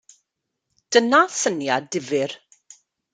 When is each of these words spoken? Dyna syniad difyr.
Dyna 0.95 1.19
syniad 1.39 1.85
difyr. 1.97 2.31